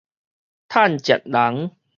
[0.67, 1.71] 趁食人